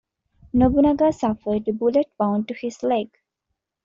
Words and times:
Nobunaga 0.53 1.11
suffered 1.13 1.67
a 1.67 1.73
bullet 1.73 2.07
wound 2.19 2.47
to 2.47 2.55
his 2.55 2.81
leg. 2.81 3.11